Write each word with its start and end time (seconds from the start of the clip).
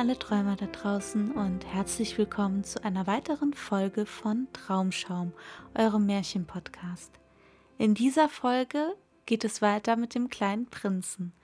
Alle 0.00 0.18
Träumer 0.18 0.56
da 0.56 0.64
draußen 0.64 1.30
und 1.32 1.66
herzlich 1.66 2.16
willkommen 2.16 2.64
zu 2.64 2.82
einer 2.82 3.06
weiteren 3.06 3.52
Folge 3.52 4.06
von 4.06 4.48
Traumschaum, 4.54 5.34
eurem 5.74 6.06
Märchenpodcast. 6.06 7.12
In 7.76 7.92
dieser 7.92 8.30
Folge 8.30 8.96
geht 9.26 9.44
es 9.44 9.60
weiter 9.60 9.96
mit 9.96 10.14
dem 10.14 10.30
kleinen 10.30 10.64
Prinzen. 10.64 11.34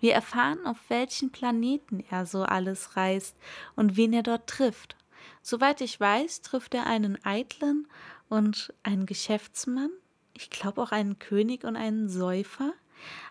Wir 0.00 0.12
erfahren, 0.12 0.66
auf 0.66 0.76
welchen 0.88 1.30
Planeten 1.30 2.02
er 2.10 2.26
so 2.26 2.42
alles 2.42 2.96
reist 2.96 3.36
und 3.76 3.96
wen 3.96 4.12
er 4.12 4.24
dort 4.24 4.48
trifft. 4.48 4.96
Soweit 5.40 5.80
ich 5.80 6.00
weiß, 6.00 6.42
trifft 6.42 6.74
er 6.74 6.86
einen 6.88 7.16
Eitlen 7.24 7.86
und 8.28 8.74
einen 8.82 9.06
Geschäftsmann, 9.06 9.90
ich 10.34 10.50
glaube 10.50 10.82
auch 10.82 10.90
einen 10.90 11.20
König 11.20 11.62
und 11.62 11.76
einen 11.76 12.08
Säufer. 12.08 12.72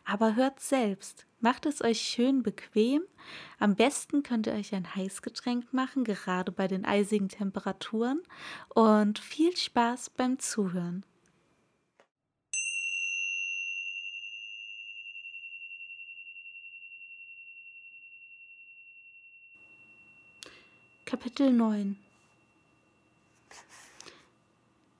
Aber 0.05 0.35
hört 0.35 0.61
selbst, 0.61 1.25
macht 1.41 1.65
es 1.65 1.83
euch 1.83 1.99
schön 1.99 2.43
bequem. 2.43 3.01
Am 3.59 3.75
besten 3.75 4.23
könnt 4.23 4.47
ihr 4.47 4.53
euch 4.53 4.73
ein 4.73 4.95
Heißgetränk 4.95 5.73
machen, 5.73 6.03
gerade 6.03 6.51
bei 6.51 6.67
den 6.67 6.85
eisigen 6.85 7.29
Temperaturen. 7.29 8.21
Und 8.69 9.19
viel 9.19 9.55
Spaß 9.55 10.11
beim 10.11 10.39
Zuhören. 10.39 11.05
Kapitel 21.05 21.51
9 21.51 21.97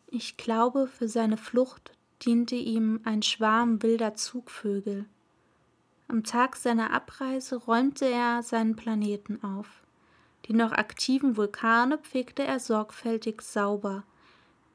Ich 0.08 0.38
glaube, 0.38 0.88
für 0.88 1.08
seine 1.08 1.38
Flucht 1.38 1.92
diente 2.26 2.56
ihm 2.56 3.00
ein 3.04 3.22
Schwarm 3.22 3.84
wilder 3.84 4.16
Zugvögel. 4.16 5.06
Am 6.12 6.24
Tag 6.24 6.56
seiner 6.56 6.92
Abreise 6.92 7.56
räumte 7.56 8.06
er 8.06 8.42
seinen 8.42 8.76
Planeten 8.76 9.44
auf. 9.44 9.84
Die 10.46 10.54
noch 10.54 10.72
aktiven 10.72 11.38
Vulkane 11.38 12.00
pflegte 12.00 12.44
er 12.44 12.60
sorgfältig 12.60 13.44
sauber. 13.44 14.04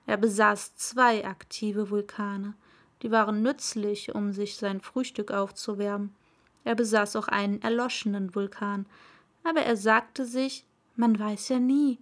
Er 0.07 0.17
besaß 0.17 0.77
zwei 0.77 1.27
aktive 1.27 1.91
Vulkane, 1.91 2.55
die 3.03 3.11
waren 3.11 3.43
nützlich, 3.43 4.15
um 4.15 4.33
sich 4.33 4.55
sein 4.55 4.81
Frühstück 4.81 5.33
aufzuwärmen. 5.33 6.15
Er 6.63 6.77
besaß 6.77 7.17
auch 7.17 7.27
einen 7.27 7.61
erloschenen 7.63 8.37
Vulkan, 8.37 8.87
aber 9.43 9.63
er 9.63 9.77
sagte 9.77 10.27
sich, 10.27 10.65
man 10.95 11.19
weiß 11.19 11.49
ja 11.49 11.59
nie. 11.59 11.99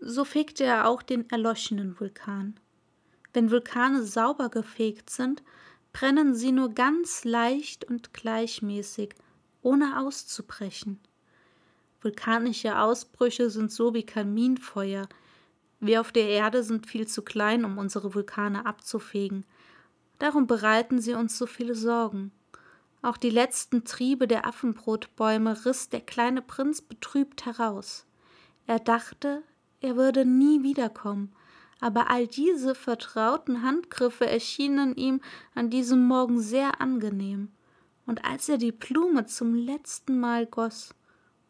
So 0.00 0.24
fegte 0.24 0.64
er 0.64 0.88
auch 0.88 1.02
den 1.02 1.30
erloschenen 1.30 2.00
Vulkan. 2.00 2.58
Wenn 3.32 3.52
Vulkane 3.52 4.02
sauber 4.02 4.48
gefegt 4.48 5.10
sind, 5.10 5.44
brennen 5.92 6.34
sie 6.34 6.52
nur 6.52 6.70
ganz 6.70 7.24
leicht 7.24 7.84
und 7.84 8.12
gleichmäßig, 8.14 9.14
ohne 9.62 10.00
auszubrechen. 10.00 10.98
Vulkanische 12.00 12.78
Ausbrüche 12.78 13.50
sind 13.50 13.70
so 13.70 13.94
wie 13.94 14.04
Kaminfeuer. 14.04 15.08
Wir 15.80 16.00
auf 16.00 16.12
der 16.12 16.28
Erde 16.28 16.62
sind 16.64 16.86
viel 16.86 17.06
zu 17.06 17.22
klein, 17.22 17.64
um 17.64 17.78
unsere 17.78 18.14
Vulkane 18.14 18.66
abzufegen. 18.66 19.44
Darum 20.18 20.46
bereiten 20.46 21.00
sie 21.00 21.14
uns 21.14 21.38
so 21.38 21.46
viele 21.46 21.74
Sorgen. 21.74 22.32
Auch 23.02 23.16
die 23.16 23.30
letzten 23.30 23.84
Triebe 23.84 24.28
der 24.28 24.46
Affenbrotbäume 24.46 25.64
riss 25.64 25.88
der 25.88 26.00
kleine 26.00 26.42
Prinz 26.42 26.80
betrübt 26.80 27.46
heraus. 27.46 28.06
Er 28.66 28.78
dachte, 28.78 29.42
er 29.80 29.96
würde 29.96 30.24
nie 30.24 30.62
wiederkommen, 30.62 31.32
aber 31.82 32.10
all 32.10 32.28
diese 32.28 32.76
vertrauten 32.76 33.62
Handgriffe 33.62 34.24
erschienen 34.24 34.94
ihm 34.94 35.20
an 35.56 35.68
diesem 35.68 36.06
Morgen 36.06 36.38
sehr 36.38 36.80
angenehm, 36.80 37.50
und 38.06 38.24
als 38.24 38.48
er 38.48 38.56
die 38.56 38.70
Blume 38.70 39.26
zum 39.26 39.54
letzten 39.56 40.20
Mal 40.20 40.46
goss 40.46 40.94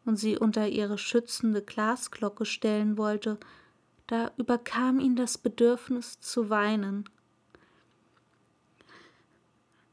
und 0.06 0.16
sie 0.16 0.38
unter 0.38 0.69
ihre 0.69 0.97
schützende 0.97 1.60
Glasglocke 1.60 2.47
stellen 2.47 2.97
wollte, 2.97 3.39
da 4.06 4.33
überkam 4.39 5.01
ihn 5.01 5.16
das 5.16 5.36
Bedürfnis 5.36 6.18
zu 6.21 6.48
weinen. 6.48 7.04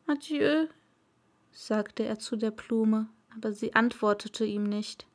Adieu, 0.08 0.68
sagte 1.52 2.04
er 2.04 2.18
zu 2.18 2.38
der 2.38 2.52
Blume, 2.52 3.10
aber 3.36 3.52
sie 3.52 3.76
antwortete 3.76 4.46
ihm 4.46 4.64
nicht. 4.64 5.06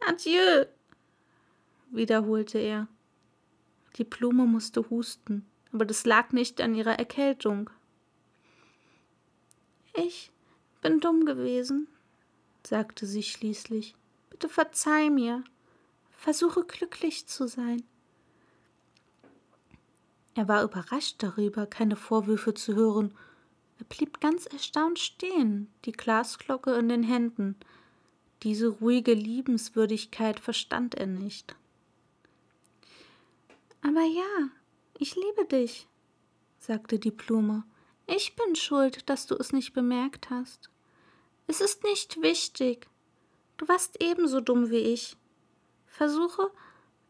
Adieu, 0.00 0.64
wiederholte 1.90 2.58
er. 2.58 2.88
Die 3.98 4.04
Blume 4.04 4.46
musste 4.46 4.88
husten, 4.90 5.44
aber 5.72 5.84
das 5.84 6.06
lag 6.06 6.32
nicht 6.32 6.60
an 6.60 6.74
ihrer 6.74 6.98
Erkältung. 6.98 7.68
Ich 9.94 10.30
bin 10.80 11.00
dumm 11.00 11.26
gewesen, 11.26 11.88
sagte 12.64 13.06
sie 13.06 13.24
schließlich. 13.24 13.96
Bitte 14.30 14.48
verzeih 14.48 15.10
mir. 15.10 15.42
Versuche 16.12 16.64
glücklich 16.64 17.26
zu 17.26 17.48
sein. 17.48 17.82
Er 20.34 20.46
war 20.46 20.62
überrascht 20.62 21.16
darüber, 21.18 21.66
keine 21.66 21.96
Vorwürfe 21.96 22.54
zu 22.54 22.76
hören. 22.76 23.12
Er 23.80 23.84
blieb 23.86 24.20
ganz 24.20 24.46
erstaunt 24.46 25.00
stehen, 25.00 25.68
die 25.84 25.92
Glasglocke 25.92 26.74
in 26.74 26.88
den 26.88 27.02
Händen. 27.02 27.56
Diese 28.44 28.68
ruhige 28.68 29.14
Liebenswürdigkeit 29.14 30.38
verstand 30.38 30.94
er 30.94 31.06
nicht. 31.06 31.56
Aber 33.82 34.02
ja, 34.02 34.50
ich 34.98 35.14
liebe 35.14 35.44
dich, 35.44 35.88
sagte 36.58 36.98
die 36.98 37.10
Blume. 37.10 37.64
Ich 38.06 38.34
bin 38.36 38.56
schuld, 38.56 39.08
dass 39.08 39.26
du 39.26 39.34
es 39.36 39.52
nicht 39.52 39.72
bemerkt 39.72 40.30
hast. 40.30 40.70
Es 41.46 41.60
ist 41.60 41.84
nicht 41.84 42.20
wichtig. 42.22 42.88
Du 43.56 43.68
warst 43.68 44.02
ebenso 44.02 44.40
dumm 44.40 44.70
wie 44.70 44.78
ich. 44.78 45.16
Versuche, 45.86 46.50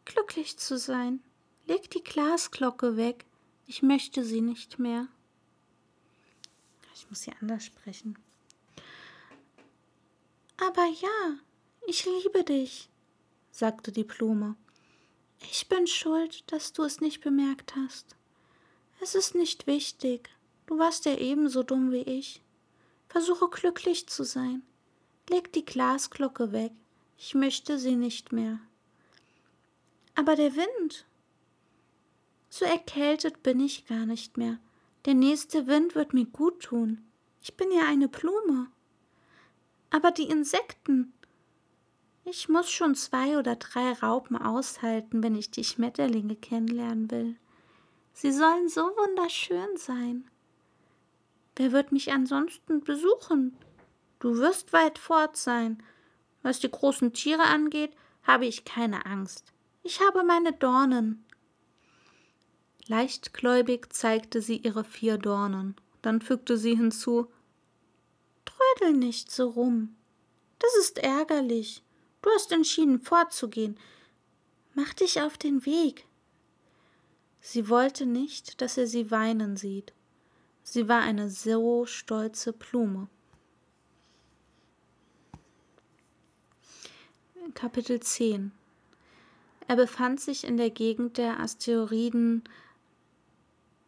glücklich 0.05 0.57
zu 0.57 0.77
sein. 0.77 1.21
Leg 1.67 1.89
die 1.91 2.03
Glasglocke 2.03 2.97
weg. 2.97 3.25
Ich 3.67 3.81
möchte 3.83 4.23
sie 4.23 4.41
nicht 4.41 4.79
mehr. 4.79 5.07
Ich 6.95 7.09
muss 7.09 7.21
sie 7.21 7.31
anders 7.39 7.65
sprechen. 7.65 8.17
Aber 10.57 10.85
ja, 10.85 11.37
ich 11.87 12.05
liebe 12.05 12.43
dich, 12.43 12.89
sagte 13.51 13.91
die 13.91 14.03
Blume. 14.03 14.55
Ich 15.41 15.67
bin 15.69 15.87
schuld, 15.87 16.51
dass 16.51 16.73
du 16.73 16.83
es 16.83 17.01
nicht 17.01 17.21
bemerkt 17.21 17.75
hast. 17.75 18.15
Es 19.01 19.15
ist 19.15 19.35
nicht 19.35 19.67
wichtig. 19.67 20.29
Du 20.65 20.77
warst 20.77 21.05
ja 21.05 21.15
ebenso 21.15 21.63
dumm 21.63 21.91
wie 21.91 22.01
ich. 22.01 22.41
Versuche 23.07 23.49
glücklich 23.49 24.07
zu 24.07 24.23
sein. 24.23 24.61
Leg 25.29 25.51
die 25.53 25.65
Glasglocke 25.65 26.51
weg. 26.51 26.71
Ich 27.17 27.33
möchte 27.33 27.79
sie 27.79 27.95
nicht 27.95 28.31
mehr. 28.31 28.59
Aber 30.15 30.35
der 30.35 30.55
Wind. 30.55 31.05
So 32.49 32.65
erkältet 32.65 33.41
bin 33.41 33.59
ich 33.59 33.85
gar 33.85 34.05
nicht 34.05 34.37
mehr. 34.37 34.59
Der 35.05 35.13
nächste 35.13 35.67
Wind 35.67 35.95
wird 35.95 36.13
mir 36.13 36.25
gut 36.25 36.61
tun. 36.61 37.05
Ich 37.41 37.55
bin 37.55 37.71
ja 37.71 37.87
eine 37.87 38.07
Blume. 38.07 38.67
Aber 39.91 40.11
die 40.11 40.29
Insekten. 40.29 41.13
Ich 42.31 42.47
muss 42.47 42.69
schon 42.69 42.93
zwei 42.93 43.39
oder 43.39 43.55
drei 43.55 43.91
Raupen 43.93 44.37
aushalten, 44.37 45.23
wenn 45.23 45.35
ich 45.35 45.49
die 45.49 45.63
Schmetterlinge 45.63 46.35
kennenlernen 46.35 47.09
will. 47.09 47.35
Sie 48.13 48.31
sollen 48.31 48.69
so 48.69 48.81
wunderschön 48.81 49.77
sein. 49.77 50.29
Wer 51.55 51.71
wird 51.71 51.91
mich 51.91 52.11
ansonsten 52.11 52.81
besuchen? 52.81 53.57
Du 54.19 54.37
wirst 54.37 54.73
weit 54.73 54.99
fort 54.99 55.37
sein. 55.37 55.81
Was 56.43 56.59
die 56.59 56.69
großen 56.69 57.13
Tiere 57.13 57.43
angeht, 57.43 57.93
habe 58.21 58.45
ich 58.45 58.63
keine 58.63 59.07
Angst. 59.07 59.51
Ich 59.81 59.99
habe 59.99 60.23
meine 60.23 60.53
Dornen. 60.53 61.25
Leichtgläubig 62.85 63.91
zeigte 63.91 64.41
sie 64.41 64.57
ihre 64.57 64.83
vier 64.83 65.17
Dornen. 65.17 65.75
Dann 66.03 66.21
fügte 66.21 66.57
sie 66.57 66.75
hinzu 66.75 67.27
Trödel 68.45 68.93
nicht 68.93 69.31
so 69.31 69.49
rum. 69.49 69.95
Das 70.59 70.75
ist 70.75 70.99
ärgerlich. 70.99 71.83
Du 72.21 72.29
hast 72.31 72.51
entschieden 72.51 72.99
vorzugehen. 72.99 73.77
Mach 74.73 74.93
dich 74.93 75.21
auf 75.21 75.37
den 75.37 75.65
Weg. 75.65 76.05
Sie 77.41 77.69
wollte 77.69 78.05
nicht, 78.05 78.61
dass 78.61 78.77
er 78.77 78.87
sie 78.87 79.11
weinen 79.11 79.55
sieht. 79.55 79.93
Sie 80.63 80.87
war 80.87 81.01
eine 81.01 81.29
so 81.29 81.85
stolze 81.85 82.53
Blume. 82.53 83.07
Kapitel 87.55 87.99
10 87.99 88.51
Er 89.67 89.75
befand 89.75 90.19
sich 90.19 90.43
in 90.43 90.57
der 90.57 90.69
Gegend 90.69 91.17
der 91.17 91.39
Asteroiden 91.39 92.43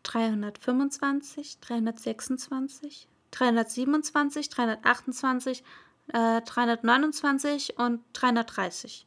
325, 0.04 1.60
326, 1.60 3.08
327, 3.30 4.50
328, 4.50 5.64
äh, 6.14 6.42
329 6.42 7.78
und 7.78 8.02
330. 8.14 9.06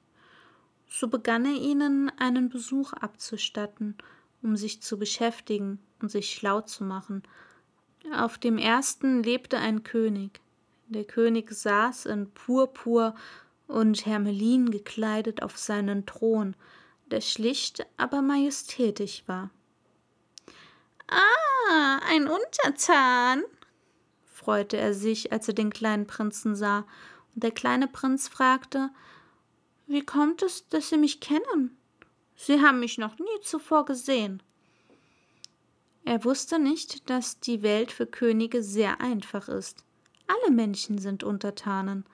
So 0.88 1.08
begann 1.08 1.44
er 1.44 1.60
ihnen 1.60 2.10
einen 2.18 2.48
Besuch 2.48 2.92
abzustatten, 2.92 3.96
um 4.42 4.56
sich 4.56 4.82
zu 4.82 4.98
beschäftigen 4.98 5.80
und 6.00 6.10
sich 6.10 6.30
schlau 6.30 6.60
zu 6.60 6.84
machen. 6.84 7.22
Auf 8.14 8.38
dem 8.38 8.58
ersten 8.58 9.22
lebte 9.22 9.58
ein 9.58 9.82
König. 9.82 10.40
Der 10.88 11.04
König 11.04 11.50
saß 11.50 12.06
in 12.06 12.30
Purpur 12.30 13.14
und 13.66 14.04
Hermelin 14.04 14.70
gekleidet 14.70 15.42
auf 15.42 15.56
seinen 15.58 16.04
Thron, 16.04 16.54
der 17.10 17.22
schlicht, 17.22 17.86
aber 17.96 18.22
majestätisch 18.22 19.24
war. 19.26 19.50
Ah, 21.08 22.00
ein 22.08 22.28
Untertan, 22.28 23.42
freute 24.44 24.76
er 24.76 24.92
sich, 24.92 25.32
als 25.32 25.48
er 25.48 25.54
den 25.54 25.72
kleinen 25.72 26.06
Prinzen 26.06 26.54
sah, 26.54 26.84
und 27.34 27.42
der 27.42 27.50
kleine 27.50 27.88
Prinz 27.88 28.28
fragte 28.28 28.90
Wie 29.86 30.04
kommt 30.04 30.42
es, 30.42 30.68
dass 30.68 30.90
Sie 30.90 30.98
mich 30.98 31.20
kennen? 31.20 31.76
Sie 32.36 32.60
haben 32.60 32.80
mich 32.80 32.98
noch 32.98 33.18
nie 33.18 33.40
zuvor 33.42 33.86
gesehen. 33.86 34.42
Er 36.04 36.24
wusste 36.24 36.58
nicht, 36.58 37.08
dass 37.08 37.40
die 37.40 37.62
Welt 37.62 37.90
für 37.90 38.06
Könige 38.06 38.62
sehr 38.62 39.00
einfach 39.00 39.48
ist. 39.48 39.84
Alle 40.26 40.52
Menschen 40.52 40.98
sind 40.98 41.24
Untertanen. 41.24 42.04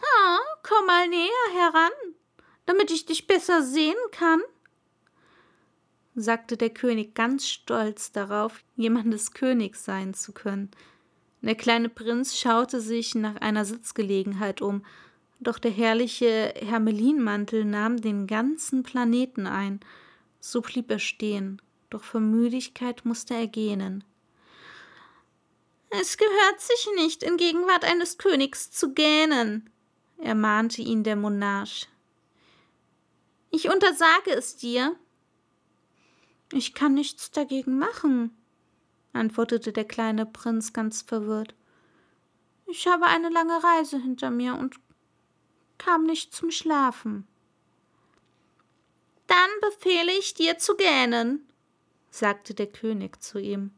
Ah, 0.00 0.38
komm 0.64 0.86
mal 0.86 1.08
näher 1.08 1.30
heran, 1.52 1.92
damit 2.66 2.90
ich 2.90 3.06
dich 3.06 3.28
besser 3.28 3.62
sehen 3.62 3.96
kann, 4.10 4.40
sagte 6.20 6.56
der 6.56 6.70
König 6.70 7.14
ganz 7.14 7.48
stolz 7.48 8.12
darauf, 8.12 8.62
jemandes 8.76 9.32
König 9.32 9.76
sein 9.76 10.14
zu 10.14 10.32
können. 10.32 10.70
Der 11.40 11.54
kleine 11.54 11.88
Prinz 11.88 12.36
schaute 12.36 12.80
sich 12.80 13.14
nach 13.14 13.36
einer 13.36 13.64
Sitzgelegenheit 13.64 14.60
um, 14.60 14.84
doch 15.40 15.58
der 15.58 15.70
herrliche 15.70 16.52
Hermelinmantel 16.56 17.64
nahm 17.64 18.00
den 18.00 18.26
ganzen 18.26 18.82
Planeten 18.82 19.46
ein. 19.46 19.80
So 20.40 20.60
blieb 20.60 20.90
er 20.90 20.98
stehen, 20.98 21.62
doch 21.90 22.02
vor 22.02 22.20
Müdigkeit 22.20 23.04
musste 23.04 23.34
er 23.34 23.46
gähnen. 23.46 24.02
Es 25.90 26.16
gehört 26.16 26.60
sich 26.60 26.88
nicht, 26.96 27.22
in 27.22 27.36
Gegenwart 27.36 27.84
eines 27.84 28.18
Königs 28.18 28.70
zu 28.70 28.92
gähnen, 28.92 29.70
ermahnte 30.18 30.82
ihn 30.82 31.04
der 31.04 31.16
Monarch. 31.16 31.88
Ich 33.50 33.70
untersage 33.70 34.32
es 34.32 34.56
dir, 34.56 34.94
ich 36.52 36.74
kann 36.74 36.94
nichts 36.94 37.30
dagegen 37.30 37.78
machen, 37.78 38.36
antwortete 39.12 39.72
der 39.72 39.84
kleine 39.84 40.26
Prinz 40.26 40.72
ganz 40.72 41.02
verwirrt. 41.02 41.54
Ich 42.66 42.86
habe 42.86 43.06
eine 43.06 43.28
lange 43.30 43.62
Reise 43.62 43.98
hinter 43.98 44.30
mir 44.30 44.54
und 44.54 44.76
kam 45.78 46.04
nicht 46.04 46.34
zum 46.34 46.50
Schlafen. 46.50 47.26
Dann 49.26 49.50
befehle 49.60 50.12
ich 50.12 50.34
dir 50.34 50.58
zu 50.58 50.76
gähnen, 50.76 51.46
sagte 52.10 52.54
der 52.54 52.66
König 52.66 53.22
zu 53.22 53.38
ihm. 53.38 53.72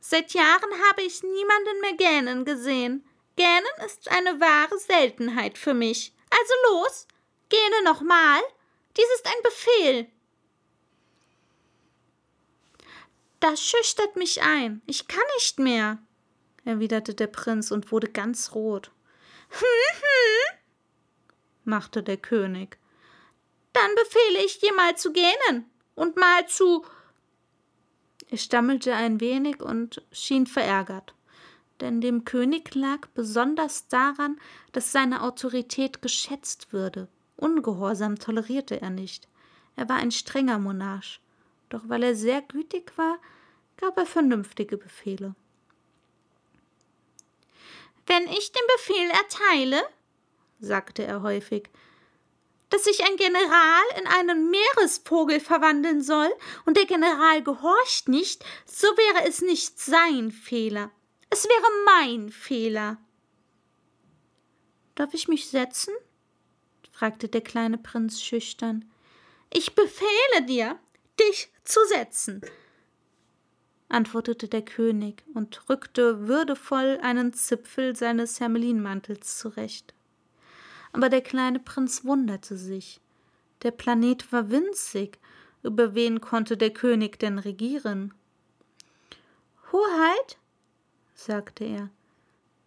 Seit 0.00 0.32
Jahren 0.34 0.70
habe 0.88 1.02
ich 1.02 1.22
niemanden 1.22 1.80
mehr 1.80 1.94
gähnen 1.94 2.44
gesehen. 2.44 3.04
Gähnen 3.34 3.64
ist 3.84 4.08
eine 4.08 4.40
wahre 4.40 4.78
Seltenheit 4.78 5.58
für 5.58 5.74
mich. 5.74 6.14
Also 6.30 6.52
los, 6.70 7.08
gähne 7.48 7.82
nochmal. 7.84 8.40
Dies 8.96 9.06
ist 9.16 9.26
ein 9.26 9.42
Befehl. 9.42 10.08
Das 13.48 13.62
schüchtert 13.62 14.16
mich 14.16 14.42
ein. 14.42 14.82
Ich 14.86 15.06
kann 15.06 15.22
nicht 15.36 15.60
mehr, 15.60 15.98
erwiderte 16.64 17.14
der 17.14 17.28
Prinz 17.28 17.70
und 17.70 17.92
wurde 17.92 18.08
ganz 18.08 18.56
rot. 18.56 18.90
Hm, 19.50 19.60
hm, 20.00 20.58
machte 21.62 22.02
der 22.02 22.16
König. 22.16 22.76
Dann 23.72 23.94
befehle 23.94 24.44
ich 24.44 24.58
dir 24.58 24.74
mal 24.74 24.96
zu 24.96 25.12
gähnen 25.12 25.70
und 25.94 26.16
mal 26.16 26.48
zu. 26.48 26.84
Er 28.30 28.38
stammelte 28.38 28.94
ein 28.94 29.20
wenig 29.20 29.62
und 29.62 30.02
schien 30.10 30.48
verärgert, 30.48 31.14
denn 31.80 32.00
dem 32.00 32.24
König 32.24 32.74
lag 32.74 33.06
besonders 33.14 33.86
daran, 33.86 34.40
dass 34.72 34.90
seine 34.90 35.22
Autorität 35.22 36.02
geschätzt 36.02 36.72
würde. 36.72 37.06
Ungehorsam 37.36 38.18
tolerierte 38.18 38.80
er 38.80 38.90
nicht. 38.90 39.28
Er 39.76 39.88
war 39.88 39.98
ein 39.98 40.10
strenger 40.10 40.58
Monarch 40.58 41.20
doch 41.68 41.82
weil 41.88 42.02
er 42.02 42.14
sehr 42.14 42.42
gütig 42.42 42.92
war, 42.96 43.18
gab 43.76 43.96
er 43.96 44.06
vernünftige 44.06 44.76
Befehle. 44.76 45.34
Wenn 48.06 48.28
ich 48.28 48.52
den 48.52 48.62
Befehl 48.76 49.10
erteile, 49.10 49.82
sagte 50.60 51.04
er 51.04 51.22
häufig, 51.22 51.68
dass 52.70 52.84
sich 52.84 53.04
ein 53.04 53.16
General 53.16 53.84
in 53.98 54.06
einen 54.06 54.50
Meeresvogel 54.50 55.40
verwandeln 55.40 56.02
soll, 56.02 56.32
und 56.64 56.76
der 56.76 56.86
General 56.86 57.42
gehorcht 57.42 58.08
nicht, 58.08 58.44
so 58.64 58.86
wäre 58.88 59.28
es 59.28 59.40
nicht 59.40 59.78
sein 59.78 60.30
Fehler, 60.32 60.90
es 61.30 61.44
wäre 61.44 61.70
mein 61.84 62.30
Fehler. 62.30 62.98
Darf 64.94 65.14
ich 65.14 65.28
mich 65.28 65.48
setzen? 65.48 65.94
fragte 66.90 67.28
der 67.28 67.42
kleine 67.42 67.76
Prinz 67.76 68.22
schüchtern. 68.22 68.90
Ich 69.52 69.74
befehle 69.74 70.46
dir, 70.46 70.78
dich 71.20 71.50
zu 71.64 71.78
setzen, 71.86 72.40
antwortete 73.88 74.48
der 74.48 74.62
König 74.62 75.22
und 75.34 75.68
rückte 75.68 76.26
würdevoll 76.26 76.98
einen 77.02 77.32
Zipfel 77.32 77.94
seines 77.96 78.40
Hermelinmantels 78.40 79.38
zurecht. 79.38 79.94
aber 80.96 81.10
der 81.10 81.20
kleine 81.20 81.58
Prinz 81.58 82.04
wunderte 82.04 82.56
sich. 82.56 83.02
Der 83.62 83.70
Planet 83.70 84.32
war 84.32 84.50
winzig, 84.50 85.18
über 85.62 85.94
wen 85.94 86.22
konnte 86.22 86.56
der 86.56 86.70
König 86.70 87.18
denn 87.18 87.38
regieren? 87.38 88.14
Hoheit, 89.72 90.38
sagte 91.14 91.64
er, 91.64 91.90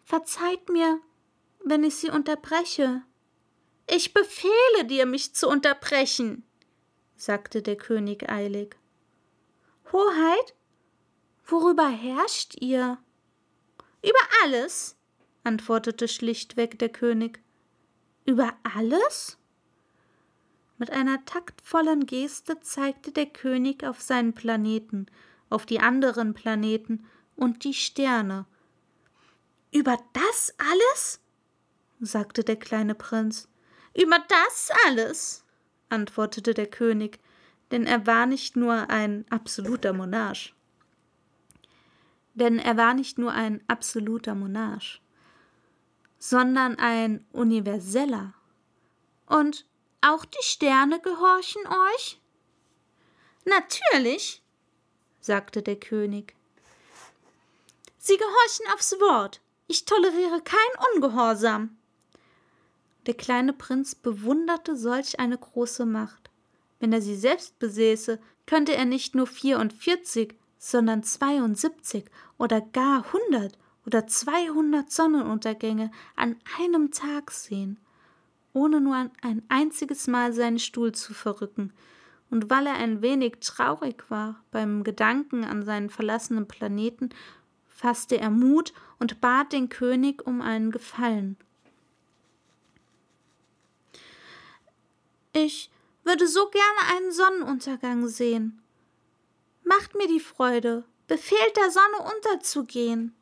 verzeiht 0.03 0.69
mir, 0.69 0.99
wenn 1.65 1.83
ich 1.83 1.95
Sie 1.95 2.11
unterbreche. 2.11 3.01
Ich 3.89 4.13
befehle 4.13 4.85
dir, 4.85 5.07
mich 5.07 5.33
zu 5.33 5.49
unterbrechen, 5.49 6.43
sagte 7.15 7.63
der 7.63 7.77
König 7.77 8.29
eilig. 8.29 8.75
Hoheit, 9.91 10.53
worüber 11.51 11.89
herrscht 11.89 12.55
ihr? 12.59 12.97
Über 14.01 14.19
alles, 14.43 14.97
antwortete 15.43 16.07
schlichtweg 16.07 16.79
der 16.79 16.89
König. 16.89 17.41
Über 18.25 18.53
alles? 18.63 19.37
Mit 20.77 20.91
einer 20.91 21.25
taktvollen 21.25 22.05
Geste 22.05 22.61
zeigte 22.61 23.11
der 23.11 23.25
König 23.25 23.83
auf 23.83 24.01
seinen 24.01 24.33
Planeten, 24.33 25.07
auf 25.49 25.65
die 25.65 25.79
anderen 25.79 26.33
Planeten 26.33 27.05
und 27.35 27.63
die 27.63 27.73
Sterne. 27.73 28.45
Über 29.71 29.97
das 30.13 30.53
alles? 30.57 31.19
sagte 31.99 32.43
der 32.43 32.55
kleine 32.55 32.95
Prinz. 32.95 33.49
Über 33.93 34.19
das 34.27 34.69
alles, 34.87 35.43
antwortete 35.89 36.53
der 36.53 36.67
König, 36.67 37.19
denn 37.71 37.85
er 37.85 38.07
war 38.07 38.25
nicht 38.25 38.55
nur 38.55 38.89
ein 38.89 39.25
absoluter 39.29 39.91
Monarch. 39.91 40.53
Denn 42.39 42.57
er 42.57 42.77
war 42.77 42.93
nicht 42.93 43.17
nur 43.17 43.33
ein 43.33 43.61
absoluter 43.67 44.33
Monarch, 44.33 45.01
sondern 46.17 46.77
ein 46.77 47.25
universeller. 47.33 48.33
Und 49.25 49.65
auch 49.99 50.23
die 50.23 50.43
Sterne 50.43 51.01
gehorchen 51.01 51.61
euch? 51.67 52.21
Natürlich, 53.43 54.41
sagte 55.19 55.61
der 55.61 55.75
König. 55.75 56.33
Sie 57.97 58.15
gehorchen 58.15 58.73
aufs 58.73 58.93
Wort. 58.93 59.41
Ich 59.67 59.83
toleriere 59.83 60.41
kein 60.41 60.57
Ungehorsam. 60.93 61.77
Der 63.05 63.15
kleine 63.15 63.51
Prinz 63.51 63.95
bewunderte 63.95 64.77
solch 64.77 65.19
eine 65.19 65.37
große 65.37 65.85
Macht. 65.85 66.29
Wenn 66.79 66.93
er 66.93 67.01
sie 67.01 67.17
selbst 67.17 67.59
besäße, 67.59 68.17
könnte 68.45 68.73
er 68.75 68.85
nicht 68.85 69.13
nur 69.13 69.27
vierundvierzig, 69.27 70.38
sondern 70.59 71.01
zweiundsiebzig 71.01 72.05
oder 72.37 72.61
gar 72.61 73.11
hundert 73.11 73.57
oder 73.87 74.05
zweihundert 74.05 74.91
Sonnenuntergänge 74.91 75.89
an 76.15 76.35
einem 76.59 76.91
Tag 76.91 77.31
sehen 77.31 77.79
ohne 78.53 78.81
nur 78.81 79.09
ein 79.21 79.41
einziges 79.47 80.07
Mal 80.07 80.33
seinen 80.33 80.59
Stuhl 80.59 80.91
zu 80.91 81.13
verrücken, 81.13 81.73
und 82.31 82.49
weil 82.49 82.67
er 82.67 82.75
ein 82.75 83.01
wenig 83.01 83.37
traurig 83.41 84.03
war 84.09 84.43
beim 84.51 84.83
Gedanken 84.83 85.43
an 85.43 85.63
seinen 85.65 85.89
verlassenen 85.89 86.47
Planeten, 86.47 87.09
fasste 87.67 88.19
er 88.19 88.29
Mut 88.29 88.71
und 88.99 89.19
bat 89.19 89.51
den 89.51 89.69
König 89.69 90.25
um 90.27 90.41
einen 90.41 90.71
Gefallen. 90.71 91.37
Ich 95.33 95.71
würde 96.03 96.27
so 96.27 96.49
gerne 96.49 96.97
einen 96.97 97.11
Sonnenuntergang 97.11 98.07
sehen. 98.07 98.61
Macht 99.69 99.93
mir 99.93 100.07
die 100.07 100.19
Freude, 100.19 100.83
befehlt 101.07 101.55
der 101.55 101.69
Sonne 101.69 102.11
unterzugehen. 102.15 103.15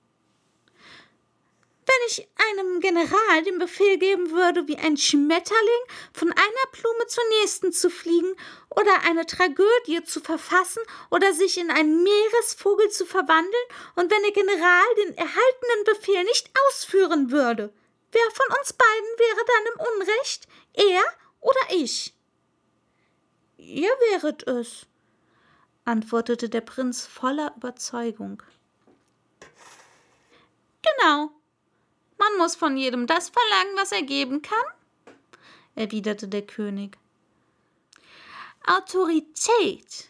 Wenn 0.71 2.07
ich 2.07 2.25
einem 2.49 2.79
General 2.79 3.43
den 3.43 3.59
Befehl 3.59 3.97
geben 3.97 4.31
würde, 4.31 4.65
wie 4.65 4.77
ein 4.77 4.95
Schmetterling 4.95 5.83
von 6.13 6.31
einer 6.31 6.71
Blume 6.71 7.05
zur 7.07 7.25
nächsten 7.41 7.73
zu 7.73 7.89
fliegen 7.89 8.33
oder 8.69 9.01
eine 9.03 9.25
Tragödie 9.25 10.05
zu 10.05 10.21
verfassen 10.21 10.81
oder 11.11 11.33
sich 11.33 11.57
in 11.57 11.69
einen 11.69 12.01
Meeresvogel 12.03 12.91
zu 12.91 13.05
verwandeln, 13.05 13.67
und 13.97 14.09
wenn 14.09 14.21
der 14.21 14.31
General 14.31 14.95
den 15.03 15.17
erhaltenen 15.17 15.83
Befehl 15.83 16.23
nicht 16.23 16.49
ausführen 16.69 17.29
würde, 17.29 17.73
wer 18.13 18.31
von 18.31 18.57
uns 18.57 18.71
beiden 18.71 19.09
wäre 19.17 19.45
dann 19.45 19.73
im 19.73 19.99
Unrecht, 19.99 20.47
er 20.75 21.03
oder 21.41 21.75
ich? 21.75 22.13
Ihr 23.57 23.91
wäret 24.11 24.47
es, 24.47 24.87
antwortete 25.87 26.49
der 26.49 26.61
Prinz 26.61 27.05
voller 27.05 27.53
Überzeugung. 27.55 28.43
Genau, 30.81 31.31
man 32.17 32.37
muss 32.37 32.55
von 32.55 32.75
jedem 32.77 33.07
das 33.07 33.29
verlangen, 33.29 33.77
was 33.77 33.91
er 33.91 34.03
geben 34.03 34.41
kann, 34.41 34.65
erwiderte 35.75 36.27
der 36.27 36.45
König. 36.45 36.97
Autorität 38.65 40.09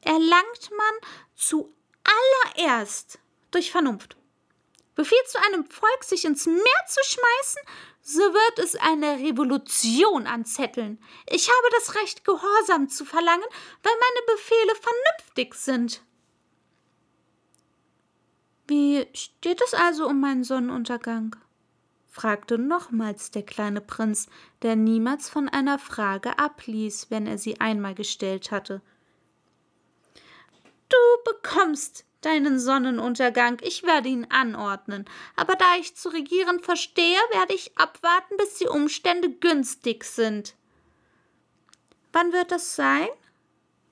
erlangt 0.00 0.70
man 0.70 1.10
zuallererst 1.34 3.18
durch 3.50 3.70
Vernunft. 3.70 4.16
Befiehlst 4.94 5.34
du 5.34 5.38
einem 5.46 5.66
Volk, 5.66 6.04
sich 6.04 6.24
ins 6.24 6.46
Meer 6.46 6.84
zu 6.88 7.00
schmeißen, 7.04 7.62
so 8.02 8.20
wird 8.20 8.58
es 8.58 8.74
eine 8.74 9.18
Revolution 9.20 10.26
anzetteln. 10.26 10.98
Ich 11.30 11.48
habe 11.48 11.68
das 11.78 11.94
Recht, 11.94 12.24
Gehorsam 12.24 12.88
zu 12.88 13.04
verlangen, 13.04 13.44
weil 13.82 13.92
meine 13.94 14.36
Befehle 14.36 14.74
vernünftig 14.74 15.54
sind. 15.54 16.02
Wie 18.66 19.06
steht 19.14 19.62
es 19.62 19.74
also 19.74 20.06
um 20.08 20.20
meinen 20.20 20.44
Sonnenuntergang? 20.44 21.36
fragte 22.08 22.58
nochmals 22.58 23.30
der 23.30 23.42
kleine 23.42 23.80
Prinz, 23.80 24.28
der 24.60 24.76
niemals 24.76 25.30
von 25.30 25.48
einer 25.48 25.78
Frage 25.78 26.38
abließ, 26.38 27.06
wenn 27.08 27.26
er 27.26 27.38
sie 27.38 27.58
einmal 27.60 27.94
gestellt 27.94 28.50
hatte. 28.50 28.82
Du 30.90 31.32
bekommst 31.32 32.04
deinen 32.22 32.58
Sonnenuntergang, 32.58 33.58
ich 33.62 33.82
werde 33.82 34.08
ihn 34.08 34.26
anordnen, 34.30 35.04
aber 35.36 35.54
da 35.54 35.76
ich 35.78 35.96
zu 35.96 36.08
regieren 36.08 36.60
verstehe, 36.60 37.18
werde 37.32 37.54
ich 37.54 37.76
abwarten, 37.76 38.36
bis 38.38 38.54
die 38.54 38.68
Umstände 38.68 39.30
günstig 39.30 40.04
sind. 40.04 40.54
Wann 42.12 42.32
wird 42.32 42.50
das 42.50 42.74
sein? 42.76 43.08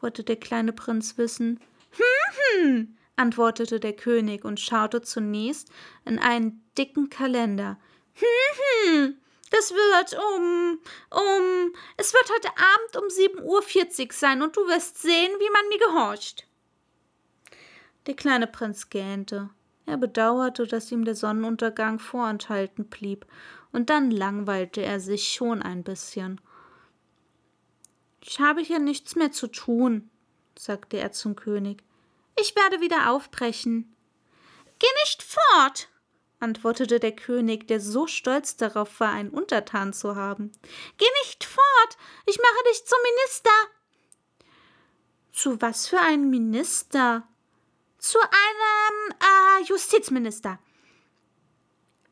wollte 0.01 0.25
der 0.25 0.37
kleine 0.37 0.73
Prinz 0.73 1.19
wissen. 1.19 1.61
Hm, 1.93 2.65
hm, 2.65 2.97
antwortete 3.17 3.81
der 3.81 3.93
König 3.93 4.45
und 4.45 4.61
schaute 4.61 5.03
zunächst 5.03 5.69
in 6.05 6.19
einen 6.19 6.65
dicken 6.79 7.11
Kalender. 7.11 7.79
Hm, 8.15 8.95
hm, 8.95 9.21
das 9.51 9.73
wird 9.73 10.15
um, 10.15 10.79
um, 11.11 11.75
es 11.97 12.15
wird 12.15 12.31
heute 12.33 12.49
Abend 12.49 12.97
um 12.97 13.09
7.40 13.09 14.07
Uhr 14.07 14.13
sein 14.13 14.43
und 14.43 14.57
du 14.57 14.67
wirst 14.69 15.03
sehen, 15.03 15.33
wie 15.39 15.51
man 15.51 15.69
mir 15.69 15.79
gehorcht. 15.79 16.47
Der 18.07 18.15
kleine 18.15 18.47
Prinz 18.47 18.89
gähnte. 18.89 19.51
Er 19.87 19.97
bedauerte, 19.97 20.67
dass 20.67 20.93
ihm 20.93 21.05
der 21.05 21.15
Sonnenuntergang 21.15 21.99
vorenthalten 21.99 22.87
blieb, 22.87 23.27
und 23.73 23.91
dann 23.91 24.11
langweilte 24.11 24.83
er 24.83 25.01
sich 25.01 25.33
schon 25.33 25.63
ein 25.63 25.85
bisschen. 25.85 26.41
Ich 28.21 28.41
habe 28.41 28.61
hier 28.61 28.79
nichts 28.79 29.17
mehr 29.17 29.33
zu 29.33 29.47
tun, 29.47 30.11
sagte 30.59 30.99
er 30.99 31.13
zum 31.13 31.37
König. 31.37 31.83
Ich 32.39 32.55
werde 32.57 32.81
wieder 32.81 33.11
aufbrechen. 33.11 33.95
Geh 34.79 34.89
nicht 35.05 35.23
fort, 35.23 35.89
antwortete 36.39 37.01
der 37.01 37.13
König, 37.13 37.69
der 37.69 37.81
so 37.81 38.07
stolz 38.07 38.57
darauf 38.57 39.01
war, 39.01 39.13
einen 39.13 39.31
Untertan 39.31 39.93
zu 39.93 40.17
haben. 40.17 40.53
Geh 40.99 41.07
nicht 41.25 41.45
fort, 41.45 41.99
ich 42.27 42.39
mache 42.39 42.65
dich 42.71 42.85
zum 42.85 42.99
Minister. 43.03 43.51
Zu 45.33 45.61
was 45.61 45.87
für 45.87 46.01
einem 46.01 46.31
Minister? 46.31 47.27
Zu 48.01 48.19
einem 48.19 49.19
äh, 49.21 49.65
Justizminister. 49.65 50.59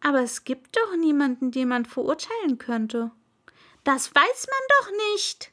Aber 0.01 0.21
es 0.21 0.45
gibt 0.45 0.77
doch 0.77 0.95
niemanden, 0.97 1.51
den 1.51 1.69
man 1.69 1.87
verurteilen 1.87 2.59
könnte. 2.59 3.11
Das 3.85 4.15
weiß 4.15 4.47
man 4.47 4.61
doch 4.79 4.91
nicht, 5.13 5.51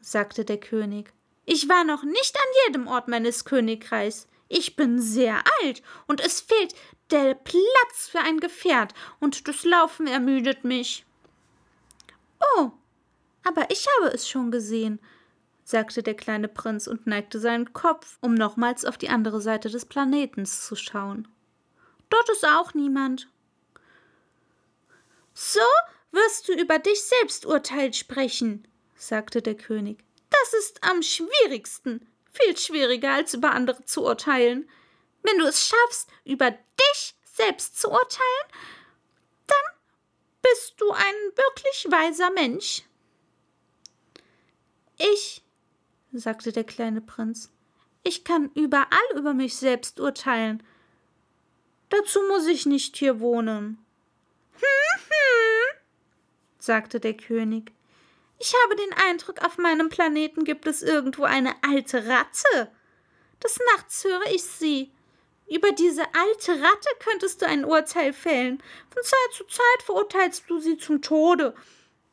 sagte 0.00 0.44
der 0.44 0.60
König. 0.60 1.12
Ich 1.46 1.68
war 1.68 1.84
noch 1.84 2.02
nicht 2.02 2.36
an 2.36 2.48
jedem 2.66 2.86
Ort 2.86 3.08
meines 3.08 3.44
Königreichs. 3.44 4.28
Ich 4.48 4.76
bin 4.76 5.00
sehr 5.00 5.42
alt 5.62 5.82
und 6.06 6.20
es 6.20 6.40
fehlt 6.40 6.74
der 7.10 7.34
Platz 7.34 8.08
für 8.08 8.20
ein 8.20 8.38
Gefährt 8.38 8.92
und 9.18 9.48
das 9.48 9.64
Laufen 9.64 10.06
ermüdet 10.06 10.62
mich. 10.62 11.04
Oh, 12.56 12.70
aber 13.44 13.70
ich 13.70 13.86
habe 13.96 14.12
es 14.14 14.28
schon 14.28 14.50
gesehen, 14.50 15.00
sagte 15.70 16.02
der 16.02 16.14
kleine 16.14 16.48
Prinz 16.48 16.86
und 16.86 17.06
neigte 17.06 17.38
seinen 17.38 17.72
Kopf, 17.72 18.18
um 18.20 18.34
nochmals 18.34 18.84
auf 18.84 18.98
die 18.98 19.08
andere 19.08 19.40
Seite 19.40 19.70
des 19.70 19.86
Planetens 19.86 20.66
zu 20.66 20.74
schauen. 20.74 21.28
Dort 22.08 22.28
ist 22.28 22.44
auch 22.44 22.74
niemand. 22.74 23.28
So 25.32 25.60
wirst 26.10 26.48
du 26.48 26.52
über 26.52 26.78
dich 26.78 27.02
selbst 27.02 27.46
Urteil 27.46 27.94
sprechen, 27.94 28.66
sagte 28.96 29.42
der 29.42 29.54
König. 29.54 30.04
Das 30.28 30.54
ist 30.54 30.82
am 30.82 31.02
schwierigsten, 31.02 32.06
viel 32.32 32.56
schwieriger 32.56 33.12
als 33.12 33.34
über 33.34 33.52
andere 33.52 33.84
zu 33.84 34.04
urteilen. 34.04 34.68
Wenn 35.22 35.38
du 35.38 35.44
es 35.46 35.66
schaffst, 35.66 36.10
über 36.24 36.50
dich 36.50 37.14
selbst 37.24 37.80
zu 37.80 37.90
urteilen, 37.90 38.48
dann 39.46 39.56
Bist 40.42 40.80
du 40.80 40.90
ein 40.90 41.14
wirklich 41.36 41.86
weiser 41.90 42.30
Mensch? 42.30 42.82
Ich, 44.98 45.42
sagte 46.12 46.52
der 46.52 46.64
kleine 46.64 47.00
Prinz, 47.00 47.50
ich 48.02 48.24
kann 48.24 48.50
überall 48.54 49.16
über 49.16 49.34
mich 49.34 49.56
selbst 49.56 50.00
urteilen. 50.00 50.62
Dazu 51.90 52.20
muss 52.28 52.46
ich 52.46 52.66
nicht 52.66 52.96
hier 52.96 53.20
wohnen. 53.20 53.78
Hm, 54.54 55.00
hm, 55.08 55.78
sagte 56.58 57.00
der 57.00 57.14
König. 57.14 57.72
Ich 58.38 58.54
habe 58.64 58.76
den 58.76 58.92
Eindruck, 58.94 59.44
auf 59.44 59.58
meinem 59.58 59.90
Planeten 59.90 60.44
gibt 60.44 60.66
es 60.66 60.82
irgendwo 60.82 61.24
eine 61.24 61.54
alte 61.62 62.06
Ratte. 62.06 62.72
Des 63.42 63.58
Nachts 63.72 64.04
höre 64.04 64.26
ich 64.32 64.42
sie. 64.42 64.92
Über 65.46 65.72
diese 65.72 66.04
alte 66.14 66.52
Ratte 66.52 66.88
könntest 67.00 67.42
du 67.42 67.46
ein 67.46 67.64
Urteil 67.64 68.12
fällen. 68.12 68.62
Von 68.94 69.02
Zeit 69.02 69.32
zu 69.36 69.44
Zeit 69.44 69.82
verurteilst 69.84 70.44
du 70.48 70.58
sie 70.58 70.78
zum 70.78 71.02
Tode. 71.02 71.54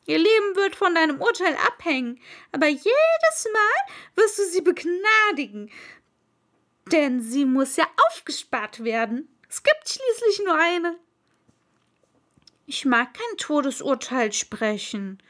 Ihr 0.08 0.16
Leben 0.16 0.56
wird 0.56 0.74
von 0.74 0.94
deinem 0.94 1.20
Urteil 1.20 1.54
abhängen, 1.66 2.18
aber 2.50 2.66
jedes 2.66 3.48
Mal 3.52 3.94
wirst 4.16 4.38
du 4.38 4.44
sie 4.44 4.62
begnadigen. 4.62 5.70
Denn 6.90 7.20
sie 7.20 7.44
muss 7.44 7.76
ja 7.76 7.86
aufgespart 8.08 8.82
werden. 8.84 9.28
Es 9.50 9.62
gibt 9.62 9.86
schließlich 9.86 10.46
nur 10.46 10.58
eine. 10.58 10.98
Ich 12.64 12.86
mag 12.86 13.12
kein 13.12 13.36
Todesurteil 13.36 14.32
sprechen, 14.32 15.22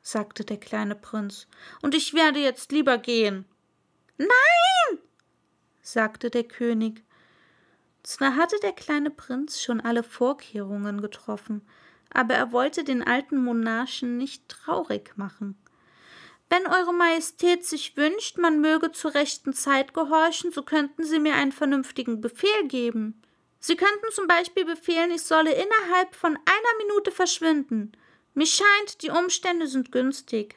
sagte 0.00 0.46
der 0.46 0.58
kleine 0.58 0.94
Prinz, 0.94 1.46
und 1.82 1.94
ich 1.94 2.14
werde 2.14 2.38
jetzt 2.38 2.72
lieber 2.72 2.96
gehen. 2.96 3.44
Nein, 4.16 4.98
sagte 5.82 6.30
der 6.30 6.44
König. 6.44 7.02
Zwar 8.02 8.36
hatte 8.36 8.56
der 8.60 8.72
kleine 8.72 9.10
Prinz 9.10 9.60
schon 9.60 9.82
alle 9.82 10.02
Vorkehrungen 10.02 11.02
getroffen, 11.02 11.60
aber 12.14 12.34
er 12.34 12.52
wollte 12.52 12.84
den 12.84 13.02
alten 13.02 13.36
Monarchen 13.36 14.16
nicht 14.16 14.48
traurig 14.48 15.12
machen. 15.16 15.58
Wenn 16.48 16.66
Eure 16.66 16.94
Majestät 16.94 17.64
sich 17.64 17.96
wünscht, 17.96 18.38
man 18.38 18.60
möge 18.60 18.92
zur 18.92 19.14
rechten 19.14 19.52
Zeit 19.52 19.92
gehorchen, 19.92 20.52
so 20.52 20.62
könnten 20.62 21.04
Sie 21.04 21.18
mir 21.18 21.34
einen 21.34 21.52
vernünftigen 21.52 22.20
Befehl 22.20 22.68
geben. 22.68 23.20
Sie 23.58 23.76
könnten 23.76 24.12
zum 24.12 24.26
Beispiel 24.28 24.64
befehlen, 24.64 25.10
ich 25.10 25.22
solle 25.22 25.52
innerhalb 25.52 26.14
von 26.14 26.36
einer 26.36 26.84
Minute 26.86 27.10
verschwinden. 27.10 27.92
Mir 28.34 28.46
scheint, 28.46 29.02
die 29.02 29.10
Umstände 29.10 29.66
sind 29.66 29.90
günstig. 29.90 30.56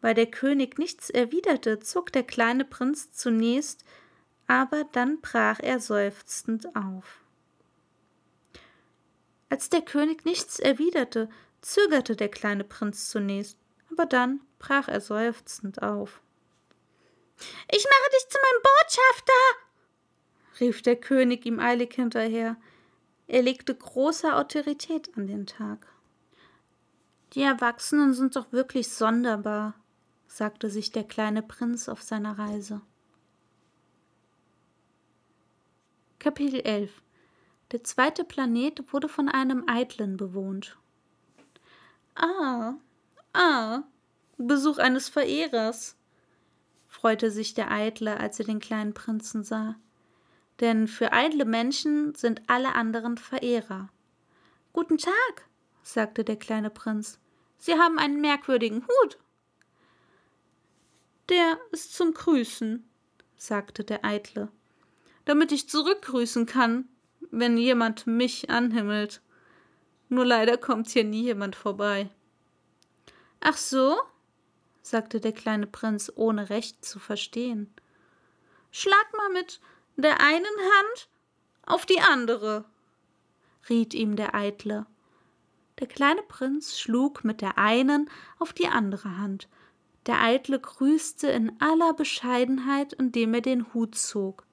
Weil 0.00 0.14
der 0.14 0.26
König 0.26 0.78
nichts 0.78 1.10
erwiderte, 1.10 1.80
zog 1.80 2.12
der 2.12 2.22
kleine 2.22 2.64
Prinz 2.64 3.12
zunächst, 3.12 3.84
aber 4.46 4.84
dann 4.92 5.20
brach 5.20 5.58
er 5.60 5.80
seufzend 5.80 6.76
auf. 6.76 7.23
Als 9.54 9.70
der 9.70 9.82
König 9.82 10.24
nichts 10.24 10.58
erwiderte, 10.58 11.28
zögerte 11.60 12.16
der 12.16 12.28
kleine 12.28 12.64
Prinz 12.64 13.08
zunächst, 13.08 13.56
aber 13.88 14.04
dann 14.04 14.40
brach 14.58 14.88
er 14.88 15.00
seufzend 15.00 15.80
auf. 15.80 16.20
Ich 17.70 17.84
mache 17.84 18.10
dich 18.16 18.28
zu 18.28 18.38
meinem 18.42 18.62
Botschafter, 18.64 20.58
rief 20.58 20.82
der 20.82 20.96
König 20.96 21.46
ihm 21.46 21.60
eilig 21.60 21.94
hinterher. 21.94 22.56
Er 23.28 23.42
legte 23.42 23.76
große 23.76 24.34
Autorität 24.34 25.16
an 25.16 25.28
den 25.28 25.46
Tag. 25.46 25.86
Die 27.34 27.42
Erwachsenen 27.42 28.12
sind 28.12 28.34
doch 28.34 28.50
wirklich 28.50 28.88
sonderbar, 28.88 29.74
sagte 30.26 30.68
sich 30.68 30.90
der 30.90 31.04
kleine 31.04 31.42
Prinz 31.42 31.88
auf 31.88 32.02
seiner 32.02 32.40
Reise. 32.40 32.80
Kapitel 36.18 36.58
11 36.58 37.04
Der 37.74 37.82
zweite 37.82 38.22
Planet 38.22 38.92
wurde 38.92 39.08
von 39.08 39.28
einem 39.28 39.64
Eitlen 39.66 40.16
bewohnt. 40.16 40.78
Ah, 42.14 42.74
ah, 43.32 43.82
Besuch 44.38 44.78
eines 44.78 45.08
Verehrers, 45.08 45.96
freute 46.86 47.32
sich 47.32 47.52
der 47.52 47.72
Eitle, 47.72 48.20
als 48.20 48.38
er 48.38 48.44
den 48.44 48.60
kleinen 48.60 48.94
Prinzen 48.94 49.42
sah. 49.42 49.74
Denn 50.60 50.86
für 50.86 51.12
eitle 51.12 51.44
Menschen 51.44 52.14
sind 52.14 52.42
alle 52.46 52.76
anderen 52.76 53.18
Verehrer. 53.18 53.88
Guten 54.72 54.98
Tag, 54.98 55.48
sagte 55.82 56.22
der 56.22 56.36
kleine 56.36 56.70
Prinz. 56.70 57.18
Sie 57.58 57.74
haben 57.74 57.98
einen 57.98 58.20
merkwürdigen 58.20 58.86
Hut. 58.86 59.18
Der 61.28 61.58
ist 61.72 61.92
zum 61.92 62.14
Grüßen, 62.14 62.88
sagte 63.36 63.82
der 63.82 64.04
Eitle, 64.04 64.48
damit 65.24 65.50
ich 65.50 65.68
zurückgrüßen 65.68 66.46
kann, 66.46 66.88
wenn 67.38 67.56
jemand 67.56 68.06
mich 68.06 68.50
anhimmelt. 68.50 69.20
Nur 70.08 70.24
leider 70.24 70.56
kommt 70.56 70.88
hier 70.88 71.04
nie 71.04 71.22
jemand 71.22 71.56
vorbei. 71.56 72.08
Ach 73.40 73.56
so? 73.56 73.96
sagte 74.82 75.20
der 75.20 75.32
kleine 75.32 75.66
Prinz, 75.66 76.12
ohne 76.14 76.50
recht 76.50 76.84
zu 76.84 76.98
verstehen. 76.98 77.72
Schlag 78.70 79.06
mal 79.16 79.30
mit 79.30 79.60
der 79.96 80.20
einen 80.20 80.44
Hand 80.44 81.08
auf 81.64 81.86
die 81.86 82.00
andere, 82.00 82.64
riet 83.68 83.94
ihm 83.94 84.16
der 84.16 84.34
Eitle 84.34 84.86
der 85.80 85.88
kleine 85.88 86.22
Prinz 86.22 86.78
schlug 86.78 87.24
mit 87.24 87.40
der 87.40 87.58
einen 87.58 88.08
auf 88.38 88.52
die 88.52 88.68
andere 88.68 89.18
Hand. 89.18 89.48
Der 90.06 90.20
Eitle 90.22 90.60
grüßte 90.60 91.28
in 91.28 91.60
aller 91.60 91.94
Bescheidenheit, 91.94 92.92
indem 92.92 93.34
er 93.34 93.40
den 93.40 93.72
Hut 93.74 93.94
zog. 93.96 94.44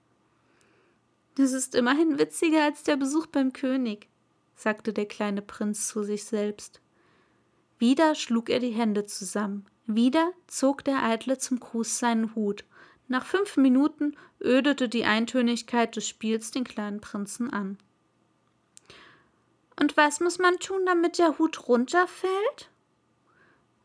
Das 1.36 1.54
ist 1.54 1.76
immerhin 1.76 2.20
witziger 2.20 2.63
als 2.63 2.84
der 2.84 2.98
Besuch 2.98 3.28
beim 3.28 3.54
König, 3.54 4.08
sagte 4.56 4.94
der 4.94 5.06
kleine 5.06 5.41
Prinz 5.41 5.88
zu 5.88 6.04
sich 6.04 6.26
selbst. 6.26 6.82
Wieder 7.80 8.15
schlug 8.15 8.50
er 8.50 8.60
die 8.60 8.72
Hände 8.72 9.06
zusammen. 9.06 9.65
Wieder 9.88 10.32
zog 10.48 10.84
der 10.84 11.04
Eitle 11.04 11.38
zum 11.38 11.60
Gruß 11.60 12.00
seinen 12.00 12.36
Hut. 12.36 12.63
Nach 13.08 13.26
fünf 13.26 13.58
Minuten 13.58 14.15
ödete 14.41 14.88
die 14.88 15.06
Eintönigkeit 15.06 15.96
des 15.96 16.08
Spiels 16.08 16.52
den 16.52 16.63
kleinen 16.63 17.02
Prinzen 17.02 17.50
an. 17.52 17.78
Und 19.80 19.98
was 19.98 20.20
muss 20.20 20.38
man 20.38 20.60
tun, 20.60 20.86
damit 20.86 21.17
der 21.17 21.39
Hut 21.39 21.67
runterfällt? 21.67 22.70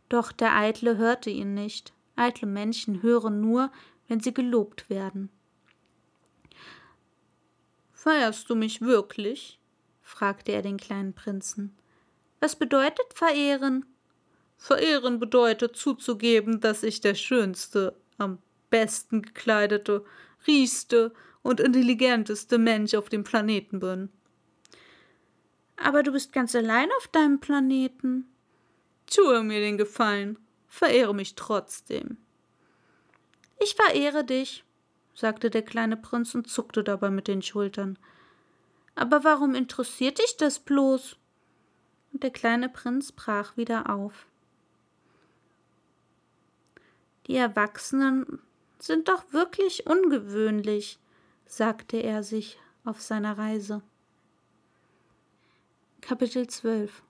Doch 0.09 0.31
der 0.31 0.55
Eitle 0.55 0.97
hörte 0.99 1.31
ihn 1.31 1.55
nicht. 1.55 1.93
Eitle 2.17 2.47
Männchen 2.47 3.03
hören 3.03 3.41
nur, 3.41 3.73
wenn 4.09 4.21
sie 4.21 4.35
gelobt 4.35 4.91
werden. 4.91 5.31
Feierst 8.07 8.49
du 8.49 8.55
mich 8.55 8.83
wirklich? 8.83 9.59
fragte 10.01 10.53
er 10.53 10.63
den 10.63 10.77
kleinen 10.77 11.13
Prinzen. 11.13 11.77
Was 12.39 12.55
bedeutet 12.55 13.13
verehren? 13.13 13.85
Verehren 14.57 15.19
bedeutet 15.19 15.75
zuzugeben, 15.75 16.61
dass 16.61 16.85
ich 16.85 17.01
der 17.01 17.17
schönste, 17.17 17.97
am 18.17 18.39
besten 18.71 19.23
gekleidete, 19.23 20.05
riechste 20.47 21.13
und 21.43 21.59
intelligenteste 21.59 22.59
Mensch 22.59 22.95
auf 22.95 23.09
dem 23.09 23.25
Planeten 23.25 23.81
bin. 23.81 24.09
Aber 25.77 26.05
du 26.05 26.13
bist 26.13 26.33
ganz 26.33 26.55
allein 26.55 26.89
auf 26.99 27.09
deinem 27.09 27.41
Planeten. 27.41 28.31
Tue 29.13 29.43
mir 29.43 29.59
den 29.59 29.79
Gefallen, 29.79 30.39
verehre 30.69 31.13
mich 31.13 31.35
trotzdem. 31.35 32.19
Ich 33.59 33.75
verehre 33.75 34.23
dich, 34.23 34.63
sagte 35.17 35.51
der 35.51 35.63
kleine 35.63 35.97
Prinz 35.97 36.35
und 36.35 36.47
zuckte 36.47 36.85
dabei 36.85 37.11
mit 37.11 37.27
den 37.27 37.43
Schultern. 37.43 37.99
Aber 38.95 39.25
warum 39.25 39.55
interessiert 39.55 40.19
dich 40.19 40.37
das 40.37 40.61
bloß? 40.61 41.17
Und 42.13 42.23
der 42.23 42.31
kleine 42.31 42.69
Prinz 42.69 43.13
brach 43.13 43.57
wieder 43.57 43.91
auf. 43.91 44.27
Die 47.27 47.35
Erwachsenen 47.35 48.41
sind 48.79 49.09
doch 49.09 49.33
wirklich 49.33 49.87
ungewöhnlich, 49.87 50.99
sagte 51.47 51.97
er 51.97 52.23
sich 52.23 52.59
auf 52.85 53.01
seiner 53.01 53.37
Reise. 53.37 53.83
Kapitel 56.03 56.47
12 56.47 57.03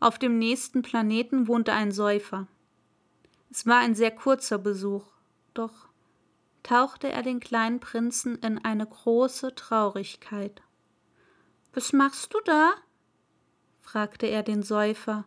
Auf 0.00 0.18
dem 0.18 0.38
nächsten 0.38 0.82
Planeten 0.82 1.46
wohnte 1.46 1.72
ein 1.72 1.92
Säufer. 1.92 2.46
Es 3.50 3.66
war 3.66 3.78
ein 3.78 3.94
sehr 3.94 4.10
kurzer 4.10 4.58
Besuch, 4.58 5.04
doch 5.54 5.86
tauchte 6.66 7.08
er 7.08 7.22
den 7.22 7.38
kleinen 7.38 7.78
Prinzen 7.78 8.34
in 8.40 8.64
eine 8.64 8.84
große 8.84 9.54
Traurigkeit. 9.54 10.62
Was 11.72 11.92
machst 11.92 12.34
du 12.34 12.40
da? 12.44 12.74
fragte 13.82 14.26
er 14.26 14.42
den 14.42 14.64
Säufer, 14.64 15.26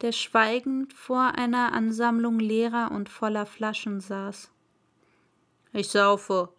der 0.00 0.12
schweigend 0.12 0.94
vor 0.94 1.34
einer 1.34 1.74
Ansammlung 1.74 2.40
leerer 2.40 2.92
und 2.92 3.10
voller 3.10 3.44
Flaschen 3.44 4.00
saß. 4.00 4.50
Ich 5.74 5.90
saufe, 5.90 6.50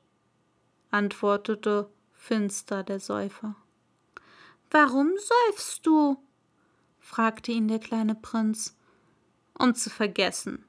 antwortete 0.92 1.90
finster 2.14 2.84
der 2.84 3.00
Säufer. 3.00 3.56
Warum 4.70 5.14
seufst 5.18 5.84
du? 5.88 6.24
fragte 7.00 7.52
ihn 7.52 7.68
der 7.68 7.80
kleine 7.80 8.14
Prinz. 8.14 8.78
Um 9.58 9.74
zu 9.74 9.90
vergessen, 9.90 10.64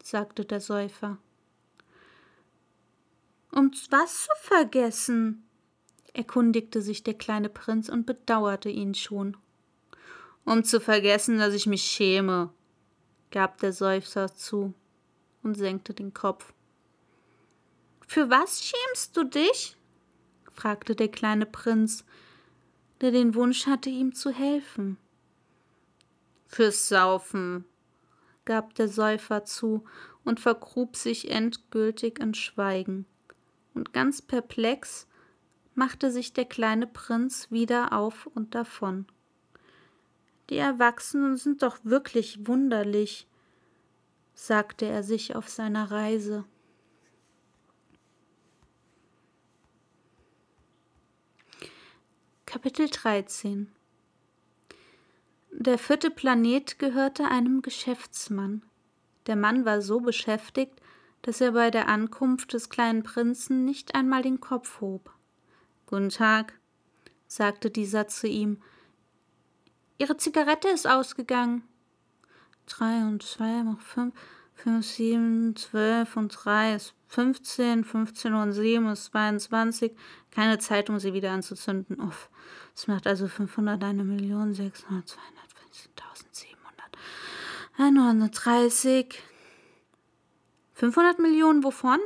sagte 0.00 0.44
der 0.44 0.60
Säufer. 0.60 1.18
Um 3.54 3.70
was 3.90 4.24
zu 4.24 4.30
vergessen? 4.40 5.48
erkundigte 6.12 6.82
sich 6.82 7.04
der 7.04 7.14
kleine 7.14 7.48
Prinz 7.48 7.88
und 7.88 8.04
bedauerte 8.04 8.68
ihn 8.68 8.94
schon. 8.94 9.36
Um 10.44 10.64
zu 10.64 10.80
vergessen, 10.80 11.38
dass 11.38 11.54
ich 11.54 11.66
mich 11.66 11.82
schäme, 11.82 12.52
gab 13.30 13.58
der 13.60 13.72
Seufzer 13.72 14.34
zu 14.34 14.74
und 15.42 15.56
senkte 15.56 15.94
den 15.94 16.12
Kopf. 16.12 16.52
Für 18.06 18.28
was 18.28 18.64
schämst 18.64 19.16
du 19.16 19.24
dich? 19.24 19.76
fragte 20.52 20.96
der 20.96 21.08
kleine 21.08 21.46
Prinz, 21.46 22.04
der 23.00 23.12
den 23.12 23.34
Wunsch 23.34 23.66
hatte, 23.66 23.90
ihm 23.90 24.14
zu 24.14 24.30
helfen. 24.30 24.98
Fürs 26.46 26.88
Saufen, 26.88 27.64
gab 28.44 28.74
der 28.74 28.88
Säufer 28.88 29.44
zu 29.44 29.84
und 30.24 30.40
vergrub 30.40 30.96
sich 30.96 31.30
endgültig 31.30 32.18
in 32.18 32.34
Schweigen. 32.34 33.06
Und 33.74 33.92
ganz 33.92 34.22
perplex 34.22 35.06
machte 35.74 36.10
sich 36.10 36.32
der 36.32 36.44
kleine 36.44 36.86
Prinz 36.86 37.50
wieder 37.50 37.92
auf 37.92 38.26
und 38.26 38.54
davon. 38.54 39.06
Die 40.50 40.56
Erwachsenen 40.56 41.36
sind 41.36 41.62
doch 41.62 41.78
wirklich 41.82 42.46
wunderlich, 42.46 43.26
sagte 44.34 44.86
er 44.86 45.02
sich 45.02 45.34
auf 45.34 45.48
seiner 45.48 45.90
Reise. 45.90 46.44
Kapitel 52.46 52.88
13 52.88 53.72
Der 55.50 55.78
vierte 55.78 56.10
Planet 56.10 56.78
gehörte 56.78 57.24
einem 57.24 57.62
Geschäftsmann. 57.62 58.62
Der 59.26 59.34
Mann 59.34 59.64
war 59.64 59.80
so 59.82 60.00
beschäftigt, 60.00 60.80
dass 61.24 61.40
er 61.40 61.52
bei 61.52 61.70
der 61.70 61.88
Ankunft 61.88 62.52
des 62.52 62.68
kleinen 62.68 63.02
Prinzen 63.02 63.64
nicht 63.64 63.94
einmal 63.94 64.20
den 64.20 64.40
Kopf 64.40 64.82
hob. 64.82 65.10
Guten 65.86 66.10
Tag, 66.10 66.52
sagte 67.26 67.70
dieser 67.70 68.08
zu 68.08 68.28
ihm. 68.28 68.62
Ihre 69.96 70.18
Zigarette 70.18 70.68
ist 70.68 70.86
ausgegangen. 70.86 71.62
Drei 72.66 73.04
und 73.04 73.22
zwei 73.22 73.62
macht 73.62 73.82
fünf, 73.82 74.14
fünf, 74.54 74.86
sieben, 74.86 75.56
zwölf 75.56 76.14
und 76.16 76.28
drei 76.28 76.74
ist 76.74 76.94
fünfzehn, 77.06 77.84
fünfzehn 77.84 78.34
und 78.34 78.52
sieben 78.52 78.88
ist 78.88 79.06
zweiundzwanzig. 79.06 79.96
Keine 80.30 80.58
Zeit, 80.58 80.90
um 80.90 80.98
sie 80.98 81.14
wieder 81.14 81.32
anzuzünden. 81.32 82.00
Uff, 82.00 82.28
das 82.74 82.86
macht 82.86 83.06
also 83.06 83.28
fünfhundert, 83.28 83.82
eine 83.82 84.04
Million, 84.04 84.52
sechshundert, 84.52 85.08
zweihundertfünfzehntausend, 85.08 86.34
siebenhundert, 86.34 86.98
einhundertdreißig. 87.78 89.22
Fünfhundert 90.74 91.18
Millionen 91.18 91.64
wovon? 91.64 92.00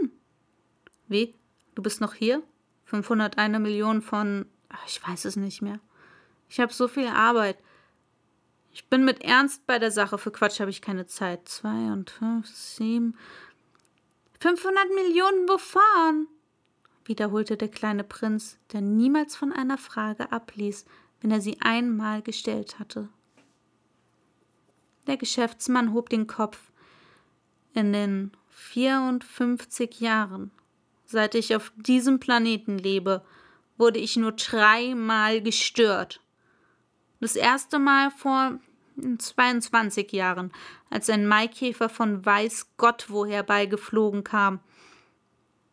Wie? 1.08 1.34
Du 1.74 1.82
bist 1.82 2.00
noch 2.00 2.14
hier? 2.14 2.42
501 2.84 3.58
Millionen 3.58 4.02
von, 4.02 4.46
ich 4.86 5.06
weiß 5.06 5.24
es 5.24 5.36
nicht 5.36 5.62
mehr. 5.62 5.80
Ich 6.48 6.60
habe 6.60 6.72
so 6.72 6.88
viel 6.88 7.08
Arbeit. 7.08 7.58
Ich 8.72 8.88
bin 8.88 9.04
mit 9.04 9.22
Ernst 9.22 9.66
bei 9.66 9.78
der 9.78 9.90
Sache. 9.90 10.18
Für 10.18 10.30
Quatsch 10.30 10.60
habe 10.60 10.70
ich 10.70 10.80
keine 10.80 11.06
Zeit. 11.06 11.48
Zwei 11.48 11.92
und 11.92 12.10
fünf, 12.10 12.46
sieben. 12.46 13.16
500 14.40 14.88
Millionen 14.94 15.48
wovon? 15.48 16.28
wiederholte 17.08 17.56
der 17.56 17.68
kleine 17.68 18.04
Prinz, 18.04 18.58
der 18.72 18.82
niemals 18.82 19.34
von 19.34 19.52
einer 19.52 19.78
Frage 19.78 20.30
abließ, 20.30 20.84
wenn 21.20 21.30
er 21.30 21.40
sie 21.40 21.60
einmal 21.60 22.22
gestellt 22.22 22.78
hatte. 22.78 23.08
Der 25.06 25.16
Geschäftsmann 25.16 25.94
hob 25.94 26.10
den 26.10 26.26
Kopf. 26.26 26.70
In 27.72 27.92
den 27.92 28.32
54 28.58 30.00
Jahren, 30.00 30.50
Seit 31.10 31.34
ich 31.34 31.56
auf 31.56 31.72
diesem 31.74 32.20
Planeten 32.20 32.76
lebe, 32.76 33.24
wurde 33.78 33.98
ich 33.98 34.16
nur 34.16 34.32
dreimal 34.32 35.40
gestört. 35.40 36.20
Das 37.18 37.34
erste 37.34 37.78
Mal 37.78 38.10
vor 38.10 38.58
22 39.18 40.12
Jahren, 40.12 40.52
als 40.90 41.08
ein 41.08 41.26
Maikäfer 41.26 41.88
von 41.88 42.26
weiß 42.26 42.72
Gott 42.76 43.06
woher 43.08 43.42
beigeflogen 43.42 44.22
kam. 44.22 44.60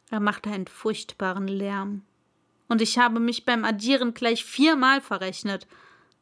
Er 0.09 0.21
machte 0.21 0.49
einen 0.51 0.67
furchtbaren 0.67 1.49
Lärm. 1.49 2.03
Und 2.69 2.81
ich 2.81 2.97
habe 2.97 3.19
mich 3.19 3.43
beim 3.43 3.65
Addieren 3.65 4.13
gleich 4.13 4.45
viermal 4.45 5.01
verrechnet. 5.01 5.67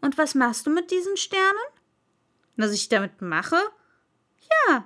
Und 0.00 0.18
was 0.18 0.34
machst 0.34 0.66
du 0.66 0.70
mit 0.70 0.90
diesen 0.90 1.16
Sternen? 1.16 1.56
Was 2.56 2.72
ich 2.72 2.90
damit 2.90 3.22
mache? 3.22 3.56
Ja, 4.68 4.84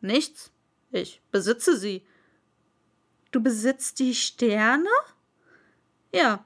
nichts. 0.00 0.52
Ich 0.90 1.22
besitze 1.30 1.76
sie. 1.76 2.04
Du 3.30 3.40
besitzt 3.42 3.98
die 3.98 4.14
Sterne? 4.14 4.90
Ja, 6.14 6.44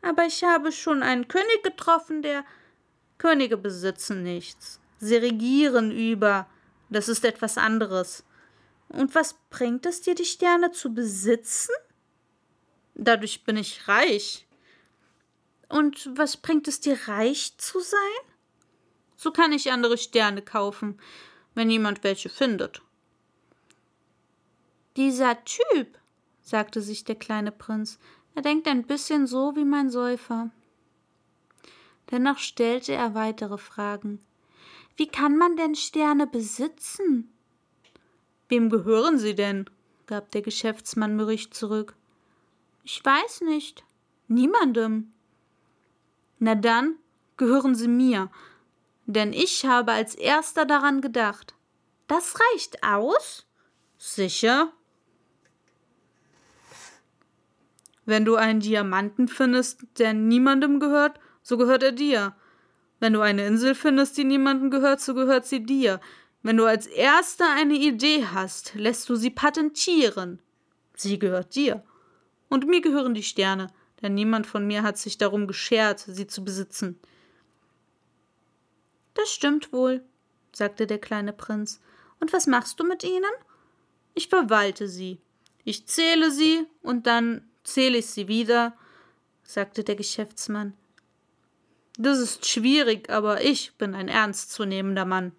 aber 0.00 0.24
ich 0.24 0.42
habe 0.42 0.72
schon 0.72 1.02
einen 1.02 1.28
König 1.28 1.62
getroffen, 1.62 2.22
der 2.22 2.46
Könige 3.18 3.58
besitzen 3.58 4.22
nichts. 4.22 4.80
Sie 4.98 5.16
regieren 5.16 5.90
über. 5.90 6.48
Das 6.90 7.08
ist 7.08 7.24
etwas 7.24 7.58
anderes. 7.58 8.24
Und 8.88 9.14
was 9.14 9.34
bringt 9.50 9.84
es 9.86 10.00
dir, 10.00 10.14
die 10.14 10.24
Sterne 10.24 10.72
zu 10.72 10.94
besitzen? 10.94 11.74
Dadurch 12.94 13.44
bin 13.44 13.56
ich 13.56 13.86
reich. 13.86 14.46
Und 15.68 16.10
was 16.16 16.36
bringt 16.38 16.66
es 16.66 16.80
dir, 16.80 16.98
reich 17.06 17.56
zu 17.58 17.80
sein? 17.80 17.98
So 19.16 19.30
kann 19.30 19.52
ich 19.52 19.70
andere 19.70 19.98
Sterne 19.98 20.42
kaufen, 20.42 20.98
wenn 21.54 21.70
jemand 21.70 22.04
welche 22.04 22.28
findet. 22.28 22.80
Dieser 24.96 25.44
Typ, 25.44 25.98
sagte 26.40 26.80
sich 26.80 27.04
der 27.04 27.16
kleine 27.16 27.52
Prinz, 27.52 27.98
er 28.34 28.42
denkt 28.42 28.66
ein 28.66 28.86
bisschen 28.86 29.26
so 29.26 29.54
wie 29.56 29.64
mein 29.64 29.90
Säufer. 29.90 30.50
Dennoch 32.10 32.38
stellte 32.38 32.92
er 32.92 33.14
weitere 33.14 33.58
Fragen. 33.58 34.24
Wie 34.98 35.06
kann 35.06 35.36
man 35.36 35.56
denn 35.56 35.76
Sterne 35.76 36.26
besitzen? 36.26 37.32
Wem 38.48 38.68
gehören 38.68 39.16
sie 39.16 39.36
denn? 39.36 39.70
gab 40.06 40.32
der 40.32 40.42
Geschäftsmann 40.42 41.14
mürrisch 41.14 41.50
zurück. 41.50 41.94
Ich 42.82 43.04
weiß 43.04 43.42
nicht. 43.42 43.84
Niemandem. 44.26 45.12
Na 46.40 46.56
dann 46.56 46.96
gehören 47.36 47.76
sie 47.76 47.86
mir, 47.86 48.28
denn 49.06 49.32
ich 49.32 49.64
habe 49.64 49.92
als 49.92 50.16
erster 50.16 50.64
daran 50.66 51.00
gedacht. 51.00 51.54
Das 52.08 52.34
reicht 52.40 52.82
aus? 52.82 53.46
Sicher. 53.98 54.72
Wenn 58.04 58.24
du 58.24 58.34
einen 58.34 58.58
Diamanten 58.58 59.28
findest, 59.28 59.86
der 59.98 60.12
niemandem 60.12 60.80
gehört, 60.80 61.20
so 61.42 61.56
gehört 61.56 61.84
er 61.84 61.92
dir. 61.92 62.34
Wenn 63.00 63.12
du 63.12 63.20
eine 63.20 63.46
Insel 63.46 63.74
findest, 63.74 64.16
die 64.16 64.24
niemandem 64.24 64.70
gehört, 64.70 65.00
so 65.00 65.14
gehört 65.14 65.46
sie 65.46 65.64
dir. 65.64 66.00
Wenn 66.42 66.56
du 66.56 66.64
als 66.64 66.86
erster 66.86 67.46
eine 67.56 67.74
Idee 67.74 68.26
hast, 68.26 68.74
lässt 68.74 69.08
du 69.08 69.16
sie 69.16 69.30
patentieren. 69.30 70.40
Sie 70.94 71.18
gehört 71.18 71.54
dir. 71.54 71.84
Und 72.48 72.66
mir 72.66 72.80
gehören 72.80 73.14
die 73.14 73.22
Sterne 73.22 73.68
denn 74.02 74.14
niemand 74.14 74.46
von 74.46 74.66
mir 74.66 74.82
hat 74.82 74.98
sich 74.98 75.18
darum 75.18 75.46
geschert, 75.46 76.00
sie 76.00 76.26
zu 76.26 76.44
besitzen. 76.44 76.98
Das 79.14 79.30
stimmt 79.30 79.72
wohl, 79.72 80.04
sagte 80.52 80.86
der 80.86 80.98
kleine 80.98 81.32
Prinz. 81.32 81.80
Und 82.20 82.32
was 82.32 82.46
machst 82.46 82.78
du 82.78 82.84
mit 82.84 83.02
ihnen? 83.02 83.24
Ich 84.14 84.28
verwalte 84.28 84.88
sie. 84.88 85.20
Ich 85.64 85.86
zähle 85.86 86.30
sie 86.30 86.66
und 86.82 87.06
dann 87.06 87.48
zähle 87.64 87.98
ich 87.98 88.06
sie 88.06 88.28
wieder, 88.28 88.76
sagte 89.42 89.84
der 89.84 89.96
Geschäftsmann. 89.96 90.74
Das 91.98 92.20
ist 92.20 92.46
schwierig, 92.46 93.10
aber 93.10 93.42
ich 93.42 93.74
bin 93.76 93.96
ein 93.96 94.06
ernstzunehmender 94.06 95.04
Mann. 95.04 95.32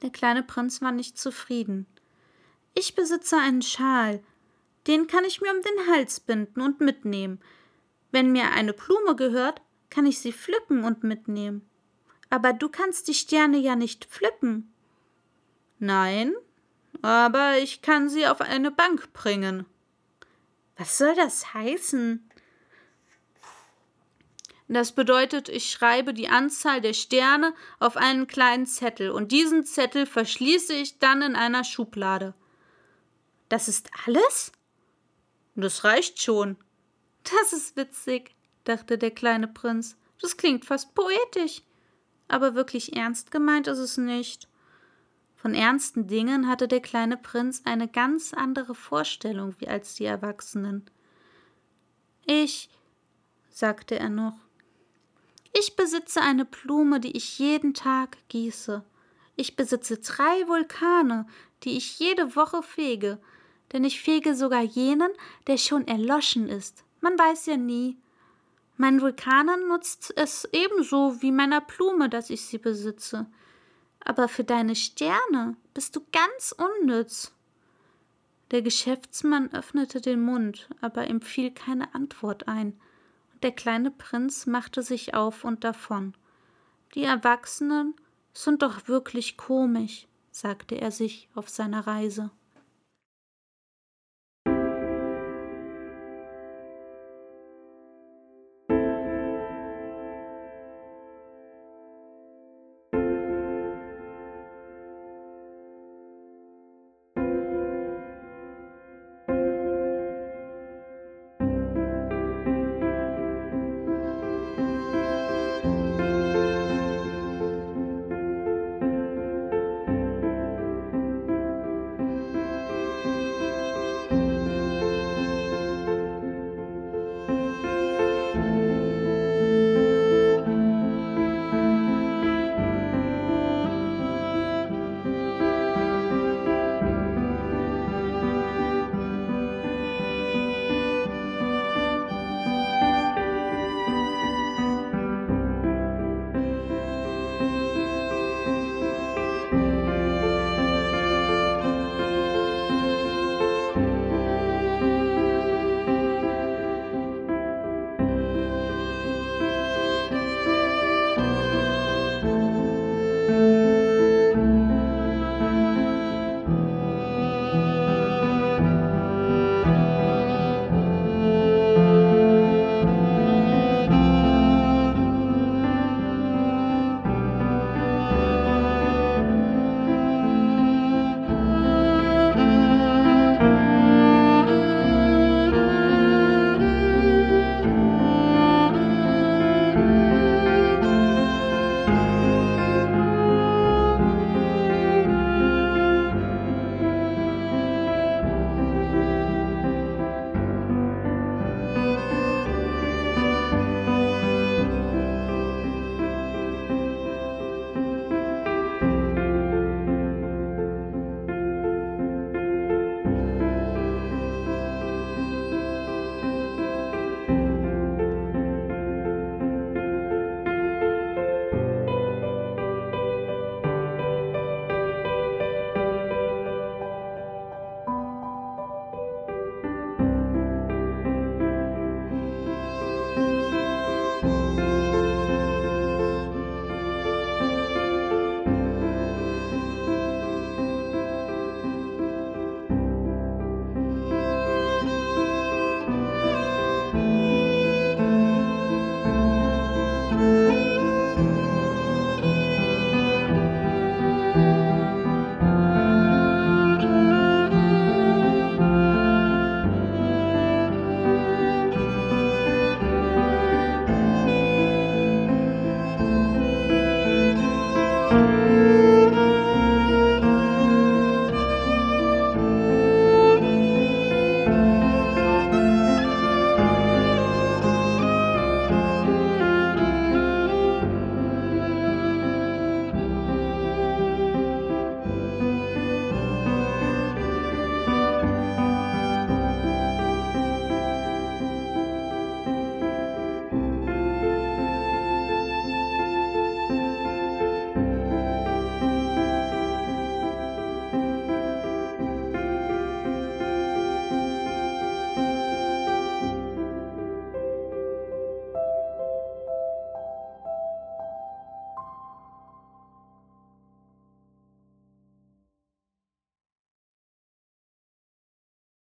Der 0.00 0.08
kleine 0.08 0.42
Prinz 0.42 0.80
war 0.80 0.92
nicht 0.92 1.18
zufrieden. 1.18 1.86
Ich 2.74 2.94
besitze 2.94 3.36
einen 3.36 3.60
Schal, 3.60 4.22
den 4.86 5.06
kann 5.06 5.26
ich 5.26 5.42
mir 5.42 5.52
um 5.52 5.60
den 5.60 5.92
Hals 5.92 6.20
binden 6.20 6.62
und 6.62 6.80
mitnehmen. 6.80 7.38
Wenn 8.12 8.32
mir 8.32 8.50
eine 8.52 8.72
Blume 8.72 9.14
gehört, 9.14 9.60
kann 9.90 10.06
ich 10.06 10.20
sie 10.20 10.32
pflücken 10.32 10.84
und 10.84 11.04
mitnehmen. 11.04 11.68
Aber 12.30 12.54
du 12.54 12.70
kannst 12.70 13.06
die 13.06 13.14
Sterne 13.14 13.58
ja 13.58 13.76
nicht 13.76 14.06
pflücken. 14.06 14.72
Nein, 15.78 16.32
aber 17.02 17.58
ich 17.58 17.82
kann 17.82 18.08
sie 18.08 18.26
auf 18.26 18.40
eine 18.40 18.70
Bank 18.70 19.12
bringen. 19.12 19.66
Was 20.78 20.96
soll 20.96 21.14
das 21.14 21.52
heißen? 21.52 22.26
Das 24.68 24.92
bedeutet, 24.92 25.48
ich 25.48 25.70
schreibe 25.70 26.14
die 26.14 26.28
Anzahl 26.28 26.80
der 26.80 26.94
Sterne 26.94 27.54
auf 27.80 27.96
einen 27.96 28.26
kleinen 28.26 28.66
Zettel 28.66 29.10
und 29.10 29.30
diesen 29.30 29.64
Zettel 29.64 30.06
verschließe 30.06 30.72
ich 30.72 30.98
dann 30.98 31.20
in 31.20 31.36
einer 31.36 31.64
Schublade. 31.64 32.34
Das 33.50 33.68
ist 33.68 33.90
alles? 34.06 34.52
Das 35.54 35.84
reicht 35.84 36.22
schon. 36.22 36.56
Das 37.24 37.52
ist 37.52 37.76
witzig, 37.76 38.34
dachte 38.64 38.96
der 38.96 39.10
kleine 39.10 39.48
Prinz. 39.48 39.96
Das 40.20 40.36
klingt 40.36 40.64
fast 40.64 40.94
poetisch. 40.94 41.62
Aber 42.26 42.54
wirklich 42.54 42.96
ernst 42.96 43.30
gemeint 43.30 43.66
ist 43.66 43.78
es 43.78 43.98
nicht. 43.98 44.48
Von 45.36 45.54
ernsten 45.54 46.06
Dingen 46.06 46.48
hatte 46.48 46.68
der 46.68 46.80
kleine 46.80 47.18
Prinz 47.18 47.62
eine 47.66 47.86
ganz 47.86 48.32
andere 48.32 48.74
Vorstellung 48.74 49.54
wie 49.58 49.68
als 49.68 49.94
die 49.94 50.06
Erwachsenen. 50.06 50.86
Ich, 52.24 52.70
sagte 53.50 53.98
er 53.98 54.08
noch, 54.08 54.38
ich 55.54 55.76
besitze 55.76 56.20
eine 56.20 56.44
Blume, 56.44 57.00
die 57.00 57.16
ich 57.16 57.38
jeden 57.38 57.74
Tag 57.74 58.18
gieße. 58.28 58.84
Ich 59.36 59.56
besitze 59.56 59.98
drei 59.98 60.46
Vulkane, 60.46 61.26
die 61.62 61.76
ich 61.76 61.98
jede 61.98 62.36
Woche 62.36 62.62
fege, 62.62 63.18
denn 63.72 63.84
ich 63.84 64.00
fege 64.00 64.34
sogar 64.34 64.62
jenen, 64.62 65.10
der 65.46 65.56
schon 65.56 65.88
erloschen 65.88 66.48
ist. 66.48 66.84
Man 67.00 67.18
weiß 67.18 67.46
ja 67.46 67.56
nie. 67.56 67.96
Mein 68.76 69.00
Vulkanen 69.00 69.68
nutzt 69.68 70.12
es 70.16 70.48
ebenso 70.52 71.22
wie 71.22 71.32
meiner 71.32 71.60
Blume, 71.60 72.08
dass 72.08 72.30
ich 72.30 72.42
sie 72.42 72.58
besitze. 72.58 73.26
Aber 74.00 74.28
für 74.28 74.44
deine 74.44 74.74
Sterne 74.74 75.56
bist 75.72 75.96
du 75.96 76.00
ganz 76.12 76.54
unnütz. 76.56 77.32
Der 78.50 78.62
Geschäftsmann 78.62 79.52
öffnete 79.52 80.00
den 80.00 80.22
Mund, 80.22 80.68
aber 80.80 81.08
ihm 81.08 81.20
fiel 81.20 81.50
keine 81.50 81.94
Antwort 81.94 82.46
ein, 82.46 82.78
der 83.44 83.52
kleine 83.52 83.90
Prinz 83.90 84.46
machte 84.46 84.82
sich 84.82 85.14
auf 85.14 85.44
und 85.44 85.64
davon. 85.64 86.14
Die 86.94 87.04
Erwachsenen 87.04 87.94
sind 88.32 88.62
doch 88.62 88.88
wirklich 88.88 89.36
komisch, 89.36 90.08
sagte 90.30 90.76
er 90.76 90.90
sich 90.90 91.28
auf 91.34 91.50
seiner 91.50 91.86
Reise. 91.86 92.30